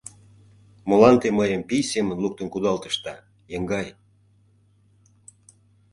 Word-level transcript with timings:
Молан 0.87 1.15
те 1.21 1.27
мыйым 1.39 1.61
пий 1.67 1.83
семын 1.91 2.17
луктын 2.23 2.47
кудалтышда, 2.53 3.15
еҥгай? 3.55 3.87